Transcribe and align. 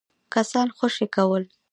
کسان 0.33 0.67
خوشي 0.77 1.05
کول. 1.15 1.43